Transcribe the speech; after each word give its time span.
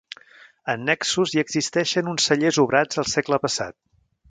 Annexos 0.73 1.33
hi 1.35 1.41
existeixen 1.41 2.11
uns 2.15 2.27
cellers 2.31 2.61
obrats 2.65 3.05
el 3.05 3.09
segle 3.13 3.43
passat. 3.47 3.79